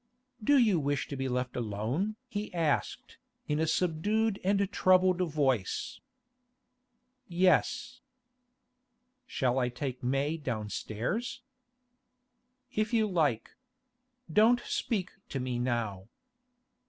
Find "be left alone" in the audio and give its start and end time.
1.15-2.15